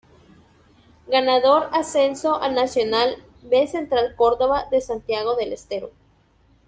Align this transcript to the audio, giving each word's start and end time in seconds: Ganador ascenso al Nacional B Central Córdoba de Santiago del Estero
Ganador 1.05 1.69
ascenso 1.73 2.41
al 2.41 2.55
Nacional 2.55 3.23
B 3.43 3.67
Central 3.67 4.15
Córdoba 4.15 4.65
de 4.71 4.81
Santiago 4.81 5.35
del 5.35 5.53
Estero 5.53 5.91